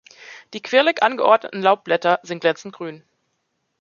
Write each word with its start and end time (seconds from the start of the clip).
Die 0.55 0.63
quirlig 0.63 1.03
angeordneten 1.03 1.61
Laubblätter 1.61 2.19
sind 2.23 2.39
glänzend 2.39 2.73
grün. 2.75 3.03